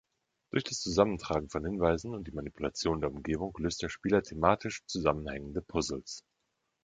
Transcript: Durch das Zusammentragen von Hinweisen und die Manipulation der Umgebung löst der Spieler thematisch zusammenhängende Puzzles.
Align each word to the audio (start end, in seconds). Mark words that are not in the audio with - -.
Durch 0.49 0.63
das 0.63 0.79
Zusammentragen 0.79 1.47
von 1.49 1.63
Hinweisen 1.63 2.15
und 2.15 2.25
die 2.27 2.31
Manipulation 2.31 3.01
der 3.01 3.11
Umgebung 3.11 3.53
löst 3.59 3.83
der 3.83 3.89
Spieler 3.89 4.23
thematisch 4.23 4.81
zusammenhängende 4.87 5.61
Puzzles. 5.61 6.23